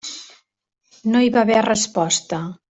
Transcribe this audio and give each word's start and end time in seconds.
No 1.13 1.23
hi 1.27 1.31
va 1.37 1.45
haver 1.45 1.63
resposta. 1.69 2.45